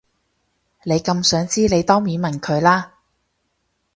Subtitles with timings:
[0.83, 2.93] 你咁想知你當面問佢啦